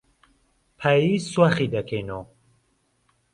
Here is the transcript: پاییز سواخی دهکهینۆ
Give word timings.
پاییز 0.79 1.23
سواخی 1.33 1.67
دهکهینۆ 1.73 2.19